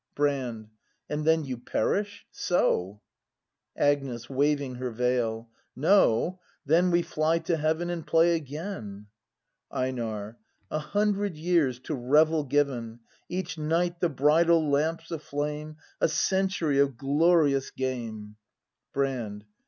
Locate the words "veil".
4.89-5.51